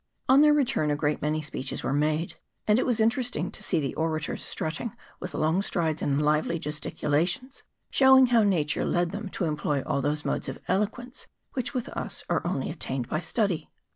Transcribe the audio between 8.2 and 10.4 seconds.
how nature led them to employ all those CHAP. III.]